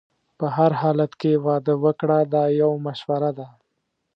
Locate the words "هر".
0.55-0.71